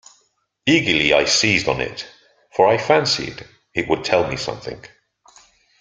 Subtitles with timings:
[0.65, 2.07] Eagerly I seized on it,
[2.55, 4.83] for I fancied it would tell me something.